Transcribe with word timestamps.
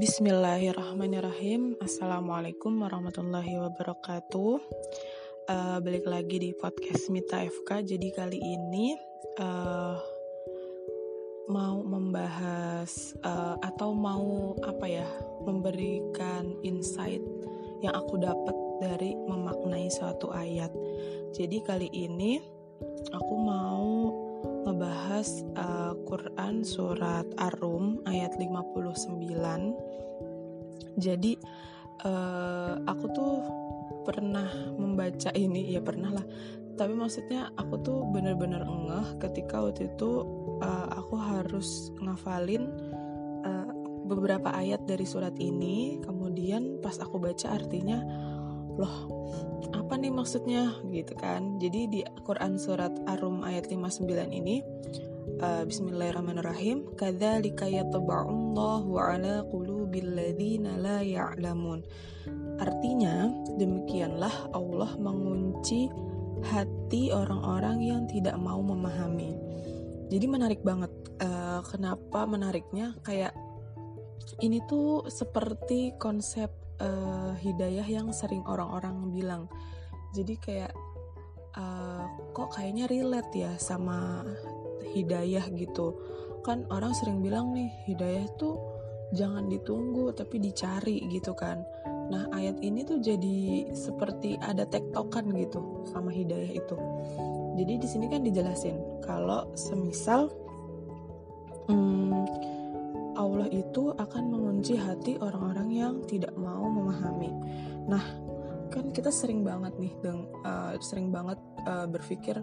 Bismillahirrahmanirrahim. 0.00 1.76
Assalamualaikum 1.76 2.72
warahmatullahi 2.80 3.60
wabarakatuh. 3.60 4.56
Uh, 5.44 5.76
Balik 5.84 6.08
lagi 6.08 6.40
di 6.40 6.56
podcast 6.56 7.12
Mita 7.12 7.44
FK 7.44 7.84
Jadi 7.84 8.08
kali 8.08 8.40
ini 8.40 8.96
uh, 9.36 10.00
Mau 11.52 11.84
membahas 11.84 13.12
uh, 13.20 13.60
Atau 13.60 13.92
mau 13.92 14.56
apa 14.64 14.88
ya 14.88 15.04
Memberikan 15.44 16.48
insight 16.64 17.20
Yang 17.84 17.94
aku 18.00 18.24
dapat 18.24 18.56
dari 18.80 19.12
memaknai 19.28 19.92
suatu 19.92 20.32
ayat. 20.32 20.72
Jadi 21.36 21.60
kali 21.60 21.92
ini 21.92 22.40
Aku 23.12 23.36
mau 23.36 23.99
ngebahas 24.70 25.42
uh, 25.58 25.98
Quran 26.06 26.62
surat 26.62 27.26
Ar-Rum 27.34 28.06
ayat 28.06 28.38
59. 28.38 29.18
Jadi 30.94 31.34
uh, 32.06 32.78
aku 32.86 33.06
tuh 33.10 33.42
pernah 34.06 34.46
membaca 34.78 35.34
ini 35.34 35.74
ya 35.74 35.82
pernah 35.82 36.14
lah. 36.14 36.26
Tapi 36.78 36.94
maksudnya 36.94 37.50
aku 37.58 37.82
tuh 37.82 38.06
bener-bener 38.14 38.62
ngeh 38.62 39.18
ketika 39.18 39.58
waktu 39.58 39.90
itu 39.90 40.22
uh, 40.62 40.86
aku 40.94 41.18
harus 41.18 41.90
ngafalin 41.98 42.70
uh, 43.42 43.66
beberapa 44.06 44.54
ayat 44.54 44.86
dari 44.86 45.02
surat 45.02 45.34
ini. 45.42 45.98
Kemudian 45.98 46.78
pas 46.78 46.94
aku 47.02 47.18
baca 47.18 47.58
artinya 47.58 47.98
loh 48.78 49.20
apa 49.90 49.98
nih 49.98 50.14
maksudnya? 50.14 50.78
Gitu 50.86 51.14
kan. 51.18 51.58
Jadi 51.58 51.80
di 51.90 52.00
Quran 52.22 52.58
surat 52.58 52.94
Ar-Rum 53.10 53.42
ayat 53.42 53.70
59 53.70 54.06
ini 54.30 54.62
uh, 55.42 55.62
Bismillahirrahmanirrahim 55.66 56.94
kadzalika 56.94 57.66
yatba'ullahu 57.66 58.90
ala 58.98 59.42
qulubil 59.50 60.14
ladzina 60.14 60.78
la 60.78 61.02
ya'lamun. 61.02 61.82
Artinya 62.60 63.30
demikianlah 63.58 64.54
Allah 64.54 64.94
mengunci 65.00 65.90
hati 66.44 67.10
orang-orang 67.10 67.82
yang 67.82 68.02
tidak 68.06 68.36
mau 68.38 68.62
memahami. 68.62 69.34
Jadi 70.10 70.26
menarik 70.26 70.62
banget 70.66 70.90
uh, 71.22 71.62
kenapa 71.66 72.26
menariknya? 72.26 72.94
Kayak 73.06 73.34
ini 74.42 74.62
tuh 74.66 75.06
seperti 75.10 75.94
konsep 75.96 76.59
uh, 76.80 77.32
hidayah 77.38 77.84
yang 77.86 78.10
sering 78.10 78.42
orang-orang 78.48 79.12
bilang. 79.12 79.44
Jadi 80.10 80.34
kayak 80.40 80.72
uh, 81.54 82.04
kok 82.34 82.56
kayaknya 82.56 82.90
relate 82.90 83.32
ya 83.36 83.52
sama 83.60 84.26
hidayah 84.90 85.44
gitu. 85.54 85.94
Kan 86.42 86.66
orang 86.72 86.96
sering 86.96 87.20
bilang 87.20 87.52
nih 87.52 87.70
hidayah 87.86 88.26
tuh 88.40 88.58
jangan 89.14 89.46
ditunggu 89.46 90.10
tapi 90.16 90.40
dicari 90.42 91.04
gitu 91.12 91.36
kan. 91.36 91.62
Nah 92.10 92.26
ayat 92.34 92.58
ini 92.58 92.82
tuh 92.82 92.98
jadi 92.98 93.70
seperti 93.70 94.34
ada 94.42 94.66
tektokan 94.66 95.30
gitu 95.36 95.86
sama 95.86 96.10
hidayah 96.10 96.58
itu. 96.58 96.76
Jadi 97.60 97.72
di 97.76 97.86
sini 97.86 98.06
kan 98.08 98.24
dijelasin 98.24 99.04
kalau 99.04 99.46
semisal 99.52 100.32
hmm, 101.68 102.24
Allah 103.16 103.48
itu 103.50 103.94
akan 103.96 104.24
mengunci 104.30 104.78
hati 104.78 105.18
orang-orang 105.18 105.68
yang 105.70 105.94
tidak 106.06 106.34
mau 106.38 106.66
memahami. 106.68 107.30
Nah 107.90 108.04
kan 108.70 108.94
kita 108.94 109.10
sering 109.10 109.42
banget 109.42 109.74
nih 109.82 109.92
deng 109.98 110.30
uh, 110.46 110.78
sering 110.78 111.10
banget 111.10 111.36
uh, 111.66 111.90
berpikir 111.90 112.38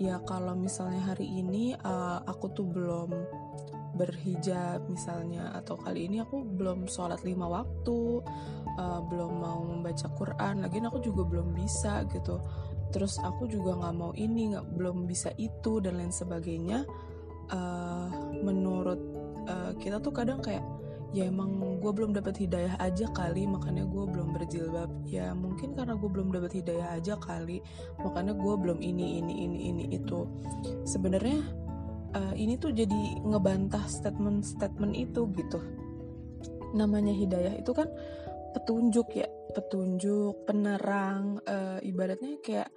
ya 0.00 0.16
kalau 0.24 0.56
misalnya 0.56 1.12
hari 1.12 1.28
ini 1.28 1.76
uh, 1.84 2.24
aku 2.24 2.48
tuh 2.56 2.64
belum 2.64 3.12
berhijab 3.92 4.88
misalnya 4.88 5.52
atau 5.52 5.76
kali 5.76 6.08
ini 6.08 6.24
aku 6.24 6.40
belum 6.40 6.88
sholat 6.88 7.20
lima 7.28 7.44
waktu 7.44 8.24
uh, 8.80 9.00
belum 9.04 9.32
mau 9.44 9.60
membaca 9.60 10.08
Quran 10.16 10.64
lagi 10.64 10.80
aku 10.80 10.98
juga 11.04 11.28
belum 11.28 11.52
bisa 11.52 12.08
gitu. 12.08 12.40
Terus 12.92 13.20
aku 13.20 13.48
juga 13.48 13.76
nggak 13.76 13.94
mau 13.96 14.12
ini 14.16 14.56
nggak 14.56 14.68
belum 14.76 15.04
bisa 15.04 15.32
itu 15.36 15.80
dan 15.80 16.00
lain 16.00 16.12
sebagainya 16.12 16.84
uh, 17.52 18.08
menurut 18.40 19.00
uh, 19.46 19.72
kita 19.78 20.00
tuh 20.02 20.10
kadang 20.10 20.42
kayak 20.42 20.64
ya 21.12 21.28
emang 21.28 21.76
gue 21.76 21.92
belum 21.92 22.16
dapat 22.16 22.40
hidayah 22.40 22.72
aja 22.80 23.04
kali 23.12 23.44
makanya 23.44 23.84
gue 23.84 24.04
belum 24.08 24.32
berjilbab. 24.32 24.90
Ya 25.04 25.36
mungkin 25.36 25.76
karena 25.76 25.94
gue 25.94 26.08
belum 26.08 26.32
dapat 26.32 26.52
hidayah 26.56 26.96
aja 26.96 27.20
kali 27.20 27.60
makanya 28.00 28.32
gue 28.32 28.54
belum 28.56 28.80
ini 28.80 29.20
ini 29.20 29.34
ini 29.44 29.58
ini 29.68 29.84
itu. 29.92 30.24
Sebenarnya 30.88 31.44
uh, 32.16 32.34
ini 32.34 32.56
tuh 32.56 32.72
jadi 32.72 33.20
ngebantah 33.20 33.84
statement-statement 33.84 34.92
itu 34.96 35.28
gitu. 35.36 35.60
Namanya 36.72 37.12
hidayah 37.12 37.60
itu 37.60 37.76
kan 37.76 37.92
petunjuk 38.52 39.16
ya 39.16 39.28
petunjuk 39.52 40.48
penerang 40.48 41.40
uh, 41.44 41.80
ibaratnya 41.84 42.40
kayak 42.40 42.68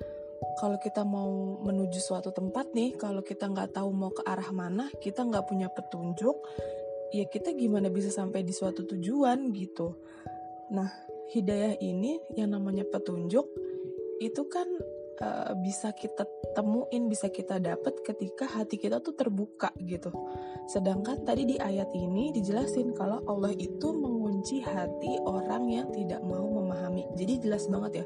kalau 0.60 0.78
kita 0.80 1.04
mau 1.04 1.60
menuju 1.64 2.00
suatu 2.00 2.32
tempat 2.32 2.72
nih 2.76 2.96
kalau 2.96 3.24
kita 3.24 3.48
nggak 3.48 3.76
tahu 3.76 3.90
mau 3.92 4.12
ke 4.12 4.24
arah 4.24 4.52
mana 4.52 4.88
kita 5.00 5.24
nggak 5.24 5.46
punya 5.48 5.68
petunjuk 5.72 6.38
ya 7.16 7.26
kita 7.32 7.54
gimana 7.54 7.88
bisa 7.88 8.12
sampai 8.12 8.44
di 8.44 8.52
suatu 8.52 8.84
tujuan 8.84 9.54
gitu. 9.56 9.96
Nah, 10.74 10.90
hidayah 11.32 11.78
ini 11.80 12.18
yang 12.36 12.52
namanya 12.52 12.84
petunjuk 12.84 13.46
itu 14.20 14.42
kan 14.52 14.66
uh, 15.22 15.54
bisa 15.60 15.92
kita 15.96 16.28
temuin, 16.56 17.12
bisa 17.12 17.32
kita 17.32 17.60
dapat 17.60 18.00
ketika 18.02 18.48
hati 18.48 18.80
kita 18.80 19.00
tuh 19.04 19.14
terbuka 19.14 19.72
gitu. 19.80 20.12
Sedangkan 20.66 21.22
tadi 21.24 21.46
di 21.46 21.56
ayat 21.62 21.92
ini 21.94 22.34
dijelasin 22.34 22.96
kalau 22.98 23.22
Allah 23.30 23.54
itu 23.54 23.94
mengunci 23.94 24.64
hati 24.66 25.20
orang 25.24 25.70
yang 25.70 25.88
tidak 25.94 26.24
mau 26.26 26.48
memahami. 26.48 27.06
Jadi 27.14 27.48
jelas 27.48 27.68
banget 27.70 28.04
ya. 28.04 28.06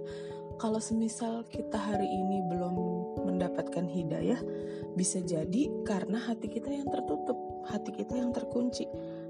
Kalau 0.60 0.84
semisal 0.84 1.48
kita 1.48 1.80
hari 1.80 2.04
ini 2.04 2.44
belum 2.52 2.76
mendapatkan 3.24 3.88
hidayah, 3.88 4.44
bisa 4.92 5.24
jadi 5.24 5.72
karena 5.88 6.20
hati 6.20 6.52
kita 6.52 6.68
yang 6.68 6.92
tertutup 6.92 7.40
hati 7.64 7.96
kita 7.96 8.20
yang 8.20 8.36
terkunci. 8.36 8.84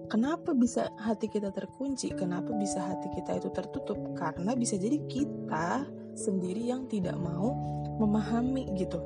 Kenapa 0.09 0.57
bisa 0.57 0.89
hati 0.97 1.29
kita 1.29 1.53
terkunci? 1.53 2.09
Kenapa 2.17 2.49
bisa 2.57 2.81
hati 2.81 3.13
kita 3.13 3.37
itu 3.37 3.53
tertutup? 3.53 3.99
Karena 4.17 4.57
bisa 4.57 4.73
jadi 4.73 4.97
kita 5.05 5.85
sendiri 6.17 6.65
yang 6.65 6.89
tidak 6.89 7.13
mau 7.13 7.53
memahami 8.01 8.73
gitu. 8.73 8.97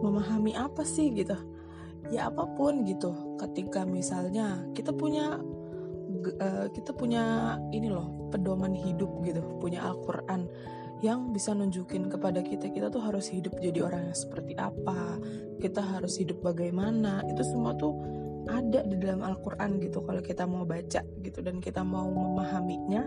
Memahami 0.00 0.56
apa 0.56 0.88
sih 0.88 1.12
gitu? 1.12 1.36
Ya 2.08 2.32
apa 2.32 2.48
pun 2.56 2.88
gitu. 2.88 3.36
Ketika 3.36 3.84
misalnya 3.84 4.64
kita 4.72 4.96
punya 4.96 5.36
uh, 6.40 6.66
kita 6.72 6.96
punya 6.96 7.56
ini 7.76 7.92
loh 7.92 8.30
pedoman 8.32 8.72
hidup 8.72 9.20
gitu, 9.20 9.44
punya 9.60 9.84
Al-Qur'an 9.84 10.48
yang 11.04 11.32
bisa 11.32 11.52
nunjukin 11.52 12.08
kepada 12.08 12.40
kita 12.40 12.72
kita 12.72 12.88
tuh 12.88 13.04
harus 13.04 13.28
hidup 13.28 13.52
jadi 13.60 13.84
orang 13.84 14.08
yang 14.12 14.16
seperti 14.16 14.56
apa, 14.56 15.20
kita 15.60 15.84
harus 15.84 16.16
hidup 16.16 16.40
bagaimana. 16.40 17.20
Itu 17.28 17.44
semua 17.44 17.76
tuh 17.76 17.96
ada 18.46 18.80
di 18.86 18.96
dalam 18.96 19.20
Al-Quran 19.26 19.82
gitu. 19.82 20.00
Kalau 20.06 20.22
kita 20.22 20.46
mau 20.46 20.62
baca 20.64 21.02
gitu 21.20 21.38
dan 21.42 21.58
kita 21.58 21.82
mau 21.82 22.08
memahaminya 22.08 23.04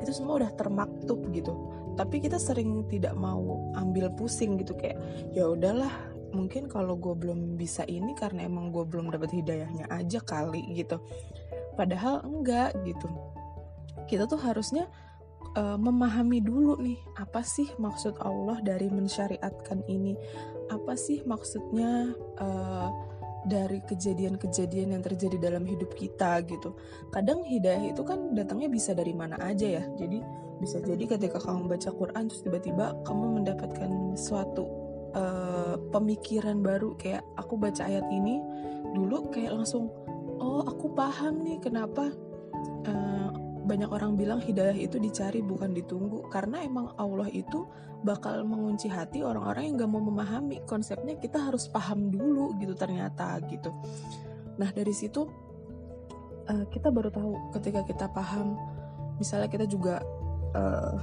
itu 0.00 0.12
semua 0.22 0.40
udah 0.40 0.50
termaktub 0.54 1.20
gitu. 1.34 1.52
Tapi 1.98 2.22
kita 2.22 2.38
sering 2.38 2.86
tidak 2.88 3.16
mau 3.18 3.72
ambil 3.76 4.12
pusing 4.14 4.60
gitu 4.60 4.76
kayak 4.76 4.96
ya 5.34 5.48
udahlah 5.50 5.90
mungkin 6.30 6.68
kalau 6.68 6.94
gue 7.00 7.16
belum 7.16 7.56
bisa 7.56 7.82
ini 7.88 8.12
karena 8.12 8.44
emang 8.44 8.68
gue 8.68 8.84
belum 8.84 9.08
dapat 9.08 9.32
hidayahnya 9.32 9.88
aja 9.88 10.20
kali 10.22 10.62
gitu. 10.76 11.00
Padahal 11.74 12.24
enggak 12.24 12.76
gitu. 12.84 13.08
Kita 14.06 14.28
tuh 14.30 14.38
harusnya 14.38 14.86
uh, 15.54 15.78
memahami 15.78 16.42
dulu 16.42 16.80
nih 16.82 16.98
apa 17.20 17.44
sih 17.46 17.70
maksud 17.78 18.18
Allah 18.18 18.58
dari 18.64 18.90
mensyariatkan 18.90 19.86
ini 19.86 20.18
apa 20.72 20.98
sih 20.98 21.22
maksudnya 21.22 22.10
uh, 22.42 22.90
dari 23.46 23.78
kejadian-kejadian 23.86 24.98
yang 24.98 25.02
terjadi 25.06 25.38
dalam 25.38 25.62
hidup 25.62 25.94
kita 25.94 26.42
gitu. 26.50 26.74
Kadang 27.14 27.46
hidayah 27.46 27.94
itu 27.94 28.02
kan 28.02 28.34
datangnya 28.34 28.66
bisa 28.66 28.90
dari 28.90 29.14
mana 29.14 29.38
aja 29.38 29.78
ya. 29.78 29.84
Jadi 29.94 30.18
bisa 30.58 30.82
jadi 30.82 31.04
ketika 31.06 31.38
kamu 31.38 31.70
baca 31.70 31.90
Quran 31.94 32.26
terus 32.26 32.42
tiba-tiba 32.42 32.96
kamu 33.06 33.40
mendapatkan 33.40 33.90
suatu 34.18 34.64
uh, 35.14 35.76
pemikiran 35.92 36.64
baru 36.64 36.96
kayak 36.96 37.22
aku 37.36 37.60
baca 37.60 37.84
ayat 37.84 38.04
ini 38.08 38.40
dulu 38.96 39.28
kayak 39.28 39.52
langsung 39.52 39.92
oh 40.40 40.64
aku 40.64 40.96
paham 40.96 41.44
nih 41.44 41.60
kenapa 41.60 42.08
uh, 42.88 43.15
banyak 43.66 43.90
orang 43.90 44.14
bilang 44.14 44.38
hidayah 44.38 44.78
itu 44.78 45.02
dicari 45.02 45.42
bukan 45.42 45.74
ditunggu. 45.74 46.30
Karena 46.30 46.62
emang 46.62 46.94
Allah 46.96 47.26
itu 47.28 47.66
bakal 48.06 48.46
mengunci 48.46 48.86
hati 48.86 49.26
orang-orang 49.26 49.66
yang 49.66 49.74
gak 49.82 49.90
mau 49.90 50.00
memahami. 50.00 50.62
Konsepnya 50.62 51.18
kita 51.18 51.50
harus 51.50 51.66
paham 51.66 52.08
dulu 52.08 52.54
gitu 52.62 52.78
ternyata 52.78 53.42
gitu. 53.50 53.74
Nah 54.56 54.70
dari 54.70 54.94
situ 54.94 55.26
uh, 56.46 56.64
kita 56.70 56.88
baru 56.94 57.10
tahu 57.10 57.32
ketika 57.58 57.82
kita 57.82 58.06
paham 58.14 58.54
misalnya 59.18 59.50
kita 59.50 59.66
juga 59.66 60.00
uh, 60.54 60.96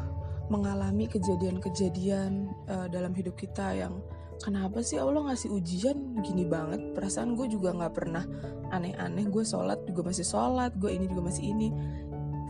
mengalami 0.47 1.07
kejadian-kejadian 1.11 2.51
uh, 2.71 2.87
dalam 2.87 3.11
hidup 3.15 3.35
kita 3.35 3.75
yang 3.75 3.99
kenapa 4.43 4.83
sih 4.83 4.99
Allah 4.99 5.31
ngasih 5.31 5.49
ujian? 5.51 6.19
Gini 6.23 6.43
banget 6.47 6.95
perasaan 6.95 7.35
gue 7.35 7.47
juga 7.47 7.75
nggak 7.75 7.93
pernah 7.93 8.23
aneh-aneh. 8.71 9.27
Gue 9.27 9.43
sholat 9.47 9.83
juga 9.87 10.11
masih 10.11 10.25
sholat 10.27 10.71
gue 10.79 10.91
ini 10.91 11.05
juga 11.07 11.31
masih 11.31 11.43
ini 11.51 11.69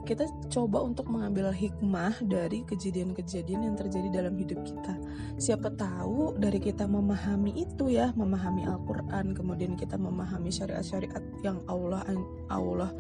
kita 0.04 0.28
coba 0.52 0.84
untuk 0.84 1.08
mengambil 1.08 1.50
hikmah 1.56 2.20
dari 2.28 2.68
kejadian-kejadian 2.68 3.72
yang 3.72 3.76
terjadi 3.80 4.08
dalam 4.12 4.36
hidup 4.36 4.60
kita. 4.62 4.94
Siapa 5.40 5.72
tahu 5.74 6.36
dari 6.36 6.60
kita 6.60 6.86
memahami 6.86 7.56
itu 7.56 7.88
ya, 7.88 8.12
memahami 8.14 8.68
Al-Qur'an, 8.68 9.32
kemudian 9.32 9.80
kita 9.80 9.96
memahami 9.96 10.52
syariat-syariat 10.52 11.24
yang 11.42 11.64
Allah 11.72 12.04
Allah 12.52 12.92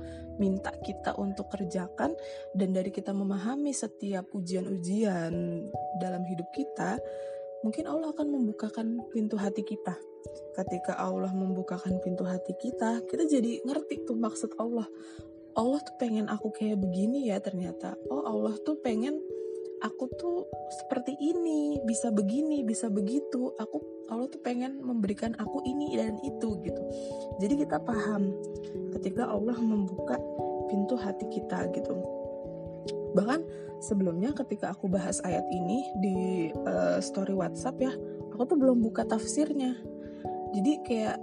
minta 0.41 0.73
kita 0.81 1.13
untuk 1.19 1.51
kerjakan 1.53 2.15
dan 2.57 2.73
dari 2.73 2.89
kita 2.89 3.13
memahami 3.13 3.69
setiap 3.69 4.25
ujian-ujian 4.33 5.33
dalam 6.01 6.23
hidup 6.25 6.49
kita, 6.55 6.97
mungkin 7.61 7.85
Allah 7.85 8.09
akan 8.15 8.27
membukakan 8.31 8.97
pintu 9.13 9.37
hati 9.37 9.61
kita. 9.61 9.93
Ketika 10.55 10.95
Allah 10.97 11.35
membukakan 11.35 11.99
pintu 11.99 12.23
hati 12.23 12.55
kita, 12.57 13.03
kita 13.05 13.27
jadi 13.27 13.61
ngerti 13.67 14.07
tuh 14.07 14.15
maksud 14.15 14.55
Allah. 14.55 14.87
Allah 15.53 15.79
tuh 15.85 15.95
pengen 16.01 16.25
aku 16.29 16.49
kayak 16.49 16.81
begini 16.81 17.29
ya 17.29 17.37
ternyata. 17.37 17.93
Oh 18.09 18.25
Allah 18.25 18.57
tuh 18.65 18.77
pengen 18.81 19.21
aku 19.83 20.09
tuh 20.17 20.47
seperti 20.81 21.13
ini 21.19 21.77
bisa 21.85 22.09
begini 22.09 22.65
bisa 22.65 22.89
begitu. 22.89 23.53
Aku 23.61 23.81
Allah 24.09 24.27
tuh 24.29 24.41
pengen 24.41 24.81
memberikan 24.81 25.37
aku 25.37 25.61
ini 25.65 25.93
dan 25.97 26.17
itu 26.25 26.57
gitu. 26.65 26.81
Jadi 27.37 27.65
kita 27.65 27.77
paham 27.81 28.33
ketika 28.97 29.29
Allah 29.29 29.57
membuka 29.61 30.17
pintu 30.73 30.97
hati 30.97 31.29
kita 31.29 31.69
gitu. 31.69 31.93
Bahkan 33.13 33.45
sebelumnya 33.77 34.33
ketika 34.33 34.73
aku 34.73 34.89
bahas 34.89 35.21
ayat 35.21 35.45
ini 35.53 35.85
di 36.01 36.17
uh, 36.65 36.97
story 36.97 37.37
WhatsApp 37.37 37.77
ya 37.77 37.93
aku 38.33 38.49
tuh 38.49 38.57
belum 38.57 38.81
buka 38.81 39.05
tafsirnya. 39.05 39.77
Jadi 40.53 40.73
kayak 40.85 41.17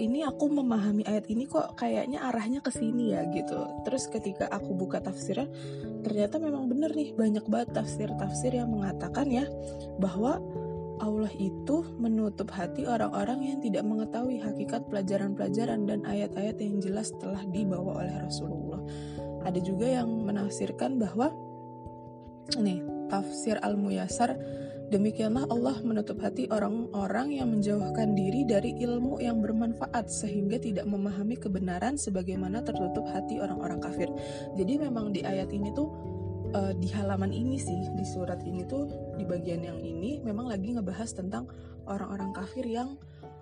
ini 0.00 0.24
aku 0.24 0.48
memahami 0.48 1.04
ayat 1.04 1.28
ini 1.28 1.44
kok 1.44 1.76
kayaknya 1.76 2.24
arahnya 2.24 2.64
ke 2.64 2.72
sini 2.72 3.12
ya 3.12 3.28
gitu. 3.28 3.68
Terus 3.84 4.08
ketika 4.08 4.48
aku 4.48 4.72
buka 4.72 5.04
tafsirnya, 5.04 5.46
ternyata 6.00 6.40
memang 6.40 6.72
bener 6.72 6.96
nih 6.96 7.12
banyak 7.12 7.44
banget 7.46 7.76
tafsir-tafsir 7.76 8.56
yang 8.56 8.72
mengatakan 8.72 9.28
ya 9.28 9.44
bahwa 10.00 10.40
Allah 11.00 11.32
itu 11.40 11.84
menutup 11.96 12.52
hati 12.52 12.84
orang-orang 12.84 13.40
yang 13.40 13.58
tidak 13.64 13.84
mengetahui 13.88 14.36
hakikat 14.40 14.84
pelajaran-pelajaran 14.92 15.88
dan 15.88 16.04
ayat-ayat 16.04 16.60
yang 16.60 16.76
jelas 16.80 17.12
telah 17.16 17.40
dibawa 17.48 18.04
oleh 18.04 18.16
Rasulullah. 18.20 18.80
Ada 19.44 19.60
juga 19.64 19.88
yang 19.88 20.08
menafsirkan 20.28 21.00
bahwa 21.00 21.32
nih 22.60 22.84
tafsir 23.08 23.56
Al-Muyasar 23.64 24.36
Demikianlah 24.90 25.46
Allah 25.46 25.78
menutup 25.86 26.18
hati 26.18 26.50
orang-orang 26.50 27.30
yang 27.30 27.54
menjauhkan 27.54 28.18
diri 28.18 28.42
dari 28.42 28.74
ilmu 28.74 29.22
yang 29.22 29.38
bermanfaat 29.38 30.10
sehingga 30.10 30.58
tidak 30.58 30.82
memahami 30.82 31.38
kebenaran 31.38 31.94
sebagaimana 31.94 32.58
tertutup 32.66 33.06
hati 33.06 33.38
orang-orang 33.38 33.78
kafir. 33.78 34.10
Jadi 34.58 34.82
memang 34.82 35.14
di 35.14 35.22
ayat 35.22 35.54
ini 35.54 35.70
tuh 35.70 35.94
uh, 36.58 36.74
di 36.74 36.90
halaman 36.90 37.30
ini 37.30 37.54
sih 37.62 37.86
di 37.94 38.02
surat 38.02 38.42
ini 38.42 38.66
tuh 38.66 38.90
di 39.14 39.22
bagian 39.22 39.62
yang 39.62 39.78
ini 39.78 40.18
memang 40.26 40.50
lagi 40.50 40.74
ngebahas 40.74 41.14
tentang 41.14 41.46
orang-orang 41.86 42.34
kafir 42.34 42.66
yang 42.66 42.98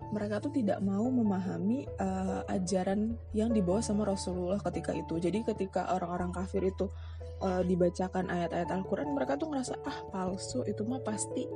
mereka 0.09 0.41
tuh 0.41 0.53
tidak 0.53 0.81
mau 0.81 1.05
memahami 1.09 1.85
uh, 2.01 2.45
ajaran 2.49 3.17
yang 3.37 3.53
dibawa 3.53 3.85
sama 3.85 4.09
Rasulullah 4.09 4.61
ketika 4.61 4.97
itu. 4.97 5.21
Jadi 5.21 5.45
ketika 5.45 5.93
orang-orang 5.93 6.33
kafir 6.33 6.65
itu 6.65 6.89
uh, 7.43 7.63
dibacakan 7.63 8.31
ayat-ayat 8.31 8.71
Al-Quran 8.71 9.15
mereka 9.15 9.39
tuh 9.39 9.51
ngerasa 9.51 9.75
ah 9.87 9.99
palsu 10.11 10.63
itu 10.67 10.83
mah 10.87 11.03
pasti 11.03 11.47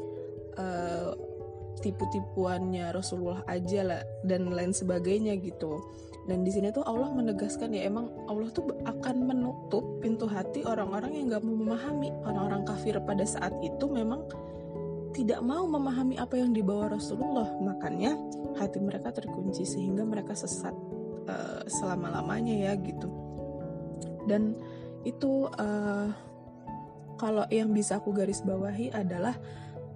uh, 0.59 1.13
tipu-tipuannya 1.81 2.93
Rasulullah 2.93 3.43
aja 3.49 3.81
lah 3.83 4.03
dan 4.23 4.53
lain 4.53 4.71
sebagainya 4.71 5.39
gitu. 5.41 5.81
Dan 6.23 6.47
di 6.47 6.55
sini 6.55 6.71
tuh 6.71 6.87
Allah 6.87 7.11
menegaskan 7.11 7.75
ya 7.75 7.91
emang 7.91 8.07
Allah 8.31 8.47
tuh 8.55 8.71
akan 8.87 9.17
menutup 9.27 9.99
pintu 9.99 10.31
hati 10.31 10.63
orang-orang 10.63 11.19
yang 11.19 11.35
gak 11.35 11.43
mau 11.43 11.57
memahami. 11.59 12.15
Orang-orang 12.23 12.63
kafir 12.63 12.95
pada 13.03 13.27
saat 13.27 13.51
itu 13.59 13.91
memang 13.91 14.23
tidak 15.11 15.43
mau 15.43 15.67
memahami 15.67 16.23
apa 16.23 16.39
yang 16.39 16.55
dibawa 16.55 16.95
Rasulullah. 16.95 17.51
Makanya 17.59 18.15
hati 18.55 18.79
mereka 18.79 19.11
terkunci 19.11 19.67
sehingga 19.67 20.07
mereka 20.07 20.39
sesat 20.39 20.77
uh, 21.27 21.67
selama-lamanya 21.67 22.71
ya 22.71 22.73
gitu. 22.79 23.11
Dan 24.31 24.55
itu 25.03 25.51
uh, 25.59 26.09
kalau 27.19 27.47
yang 27.51 27.71
bisa 27.71 28.03
aku 28.03 28.11
garis 28.11 28.43
bawahi 28.43 28.91
adalah 28.91 29.39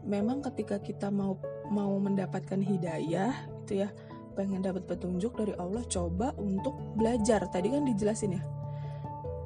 memang 0.07 0.43
ketika 0.47 0.79
kita 0.79 1.11
mau 1.11 1.39
mau 1.67 1.99
mendapatkan 1.99 2.63
hidayah 2.63 3.35
itu 3.67 3.83
ya 3.83 3.91
pengen 4.39 4.63
dapat 4.63 4.87
petunjuk 4.87 5.35
dari 5.35 5.57
Allah 5.59 5.83
coba 5.89 6.31
untuk 6.39 6.77
belajar. 6.95 7.49
Tadi 7.51 7.73
kan 7.73 7.83
dijelasin 7.89 8.37
ya. 8.37 8.43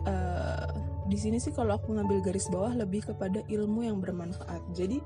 Uh, 0.04 0.68
di 1.06 1.16
sini 1.16 1.38
sih 1.38 1.54
kalau 1.54 1.78
aku 1.78 1.94
ngambil 1.94 2.20
garis 2.20 2.50
bawah 2.50 2.74
lebih 2.74 3.06
kepada 3.06 3.40
ilmu 3.48 3.86
yang 3.86 4.02
bermanfaat. 4.02 4.60
Jadi 4.74 5.00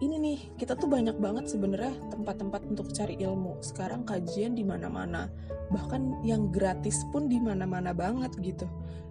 ini 0.00 0.16
nih 0.16 0.38
kita 0.56 0.80
tuh 0.80 0.88
banyak 0.88 1.20
banget 1.20 1.52
sebenarnya 1.52 1.92
tempat-tempat 2.08 2.64
untuk 2.72 2.88
cari 2.96 3.20
ilmu. 3.20 3.60
Sekarang 3.60 4.08
kajian 4.08 4.56
di 4.56 4.64
mana-mana. 4.64 5.28
Bahkan 5.68 6.24
yang 6.24 6.48
gratis 6.48 7.04
pun 7.12 7.28
di 7.28 7.36
mana-mana 7.36 7.92
banget 7.92 8.32
gitu. 8.40 8.64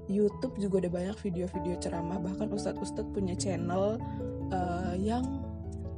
YouTube 0.10 0.58
juga 0.58 0.82
ada 0.82 0.90
banyak 0.90 1.18
video-video 1.22 1.78
ceramah. 1.78 2.18
Bahkan 2.18 2.50
ustadz-ustadz 2.50 3.14
punya 3.14 3.38
channel 3.38 4.02
uh, 4.50 4.98
yang 4.98 5.22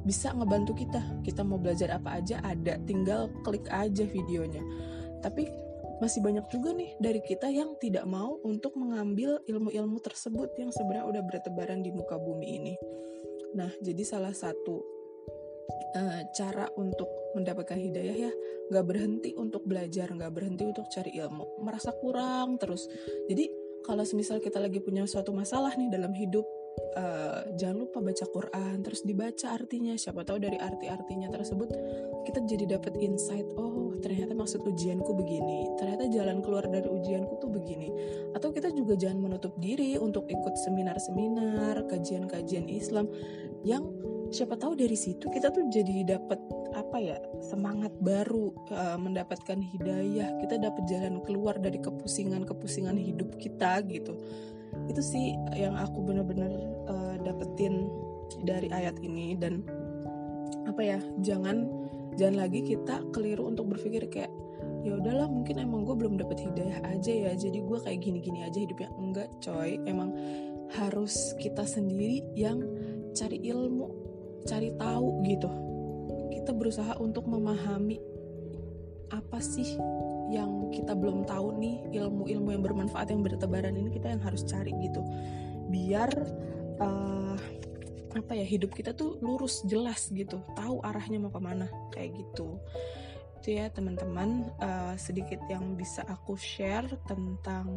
bisa 0.03 0.35
ngebantu 0.35 0.75
kita. 0.75 0.99
Kita 1.23 1.47
mau 1.47 1.55
belajar 1.55 1.95
apa 1.95 2.19
aja 2.19 2.43
ada. 2.43 2.75
Tinggal 2.83 3.31
klik 3.47 3.71
aja 3.71 4.03
videonya. 4.03 4.59
Tapi 5.23 5.47
masih 6.03 6.19
banyak 6.19 6.51
juga 6.51 6.75
nih 6.75 6.99
dari 6.99 7.23
kita 7.23 7.47
yang 7.47 7.79
tidak 7.79 8.03
mau 8.09 8.43
untuk 8.43 8.75
mengambil 8.75 9.39
ilmu-ilmu 9.47 10.03
tersebut 10.03 10.51
yang 10.59 10.73
sebenarnya 10.73 11.07
udah 11.07 11.23
bertebaran 11.29 11.85
di 11.85 11.93
muka 11.93 12.17
bumi 12.17 12.47
ini 12.57 12.75
nah 13.57 13.71
jadi 13.83 14.03
salah 14.07 14.31
satu 14.31 15.01
uh, 15.95 16.21
cara 16.35 16.67
untuk 16.79 17.07
mendapatkan 17.35 17.79
hidayah 17.79 18.27
ya 18.27 18.31
nggak 18.71 18.85
berhenti 18.87 19.31
untuk 19.35 19.63
belajar 19.67 20.11
nggak 20.11 20.31
berhenti 20.31 20.63
untuk 20.67 20.87
cari 20.87 21.11
ilmu. 21.19 21.63
Merasa 21.63 21.91
kurang 21.95 22.55
terus. 22.55 22.87
Jadi 23.27 23.51
kalau 23.83 24.05
semisal 24.07 24.39
kita 24.39 24.61
lagi 24.61 24.79
punya 24.79 25.03
suatu 25.03 25.35
masalah 25.35 25.75
nih 25.75 25.89
dalam 25.91 26.13
hidup 26.15 26.45
uh, 26.97 27.39
jangan 27.55 27.87
lupa 27.87 27.99
baca 28.03 28.25
Quran 28.27 28.75
terus 28.83 29.01
dibaca 29.03 29.47
artinya. 29.53 29.93
Siapa 29.95 30.23
tahu 30.23 30.37
dari 30.41 30.57
arti-artinya 30.59 31.31
tersebut 31.31 31.69
kita 32.27 32.39
jadi 32.45 32.77
dapat 32.77 32.95
insight 33.01 33.47
oh 33.57 33.97
ternyata 34.01 34.33
maksud 34.33 34.61
ujianku 34.65 35.11
begini 35.13 35.73
ternyata 35.77 36.09
jalan 36.09 36.41
keluar 36.41 36.65
dari 36.67 36.87
ujianku 36.87 37.37
tuh 37.41 37.49
begini. 37.51 37.89
Atau 38.33 38.51
kita 38.55 38.71
juga 38.71 38.97
jangan 38.97 39.31
menutup 39.31 39.55
diri 39.59 39.95
untuk 39.99 40.27
ikut 40.27 40.55
seminar-seminar 40.67 41.85
kajian-kajian 41.87 42.67
Islam 42.67 43.07
yang 43.61 43.85
siapa 44.31 44.55
tahu 44.55 44.79
dari 44.79 44.95
situ 44.95 45.27
kita 45.27 45.51
tuh 45.51 45.67
jadi 45.67 46.17
dapat 46.17 46.39
apa 46.71 46.97
ya 47.03 47.19
semangat 47.43 47.91
baru 47.99 48.55
uh, 48.71 48.95
mendapatkan 48.95 49.59
hidayah. 49.59 50.39
Kita 50.39 50.55
dapat 50.55 50.83
jalan 50.87 51.19
keluar 51.23 51.59
dari 51.59 51.77
kepusingan 51.83 52.47
kepusingan 52.47 52.95
hidup 52.95 53.35
kita 53.37 53.83
gitu 53.91 54.15
itu 54.91 55.01
sih 55.01 55.33
yang 55.55 55.79
aku 55.79 56.03
bener-bener 56.03 56.51
uh, 56.87 57.15
dapetin 57.23 57.87
dari 58.43 58.67
ayat 58.69 58.99
ini. 58.99 59.33
Dan 59.39 59.63
apa 60.67 60.81
ya 60.83 60.99
jangan 61.23 61.67
jangan 62.19 62.45
lagi 62.47 62.61
kita 62.61 63.01
keliru 63.15 63.47
untuk 63.47 63.71
berpikir 63.71 64.05
kayak 64.11 64.31
ya 64.85 64.97
udahlah 64.97 65.29
mungkin 65.31 65.57
emang 65.61 65.87
gue 65.87 65.95
belum 65.95 66.19
dapet 66.19 66.43
hidayah 66.43 66.79
aja 66.91 67.11
ya. 67.11 67.31
Jadi 67.33 67.63
gue 67.63 67.77
kayak 67.79 67.99
gini-gini 68.03 68.43
aja 68.43 68.59
hidupnya. 68.59 68.91
Enggak 68.99 69.29
coy. 69.39 69.79
Emang 69.87 70.11
harus 70.75 71.35
kita 71.39 71.63
sendiri 71.67 72.23
yang 72.35 72.63
cari 73.15 73.39
ilmu 73.47 73.87
cari 74.45 74.73
tahu 74.77 75.21
gitu. 75.25 75.49
Kita 76.31 76.51
berusaha 76.55 76.97
untuk 76.97 77.27
memahami 77.29 77.99
apa 79.11 79.43
sih 79.43 79.75
yang 80.31 80.71
kita 80.71 80.95
belum 80.95 81.27
tahu 81.27 81.59
nih 81.59 81.75
ilmu-ilmu 81.91 82.49
yang 82.55 82.63
bermanfaat 82.63 83.11
yang 83.11 83.21
bertebaran 83.21 83.75
ini 83.75 83.91
kita 83.91 84.15
yang 84.15 84.23
harus 84.23 84.47
cari 84.47 84.71
gitu. 84.79 85.03
Biar 85.67 86.09
uh, 86.79 87.35
apa 88.11 88.31
ya 88.35 88.43
hidup 88.47 88.71
kita 88.71 88.95
tuh 88.95 89.19
lurus 89.19 89.63
jelas 89.67 90.07
gitu. 90.11 90.39
Tahu 90.55 90.79
arahnya 90.87 91.19
mau 91.19 91.31
ke 91.31 91.41
mana 91.43 91.67
kayak 91.91 92.15
gitu. 92.15 92.59
Itu 93.43 93.47
ya 93.59 93.67
teman-teman 93.67 94.47
uh, 94.63 94.95
sedikit 94.95 95.43
yang 95.51 95.75
bisa 95.75 96.07
aku 96.07 96.39
share 96.39 96.87
tentang 97.11 97.67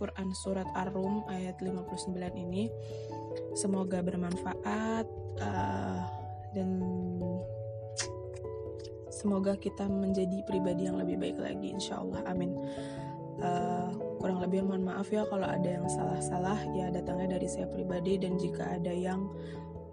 Quran 0.00 0.34
surat 0.34 0.66
Ar-Rum 0.74 1.28
ayat 1.30 1.60
59 1.62 2.16
ini. 2.34 2.72
Semoga 3.54 4.02
bermanfaat 4.02 5.06
uh, 5.38 6.02
dan 6.54 6.70
semoga 9.24 9.56
kita 9.56 9.88
menjadi 9.88 10.44
pribadi 10.44 10.84
yang 10.84 11.00
lebih 11.00 11.16
baik 11.16 11.40
lagi 11.40 11.72
insya 11.72 12.04
Allah 12.04 12.20
amin. 12.28 12.52
Uh, 13.40 13.90
kurang 14.20 14.38
lebih 14.44 14.62
mohon 14.62 14.84
maaf 14.84 15.08
ya 15.08 15.24
kalau 15.32 15.48
ada 15.48 15.64
yang 15.64 15.88
salah-salah. 15.88 16.60
Ya 16.76 16.92
datangnya 16.92 17.40
dari 17.40 17.48
saya 17.48 17.64
pribadi 17.72 18.20
dan 18.20 18.36
jika 18.36 18.76
ada 18.76 18.92
yang 18.92 19.32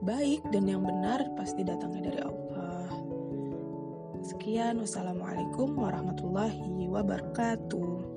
baik 0.04 0.44
dan 0.52 0.68
yang 0.68 0.84
benar 0.84 1.24
pasti 1.40 1.64
datangnya 1.64 2.12
dari 2.12 2.20
Allah. 2.22 2.88
Sekian, 4.22 4.78
wassalamualaikum 4.78 5.74
warahmatullahi 5.74 6.86
wabarakatuh. 6.86 8.11